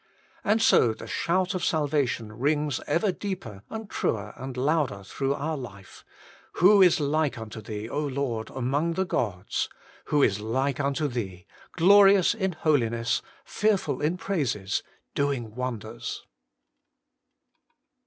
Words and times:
And 0.43 0.63
so 0.63 0.95
the 0.95 1.05
shout 1.05 1.53
of 1.53 1.63
Salvation 1.63 2.33
rings 2.33 2.81
ever 2.87 3.11
deeper 3.11 3.61
and 3.69 3.87
truer 3.87 4.33
and 4.35 4.57
louder 4.57 5.03
through 5.03 5.35
our 5.35 5.55
life,' 5.55 6.03
Who 6.53 6.81
is 6.81 6.99
like 6.99 7.37
unto 7.37 7.61
Thee, 7.61 7.87
Lord, 7.87 8.49
among 8.49 8.93
the 8.93 9.05
gods? 9.05 9.69
Who 10.05 10.23
is 10.23 10.39
like 10.39 10.79
unto 10.79 11.07
Thee, 11.07 11.45
glorious 11.73 12.33
in 12.33 12.53
holiness, 12.53 13.21
fearful 13.45 14.01
in 14.01 14.17
praises, 14.17 14.81
doing 15.13 15.53
wonders 15.53 16.25